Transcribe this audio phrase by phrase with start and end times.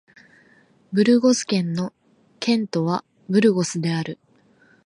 [0.91, 1.93] ブルゴス県の
[2.39, 4.17] 県都はブルゴスである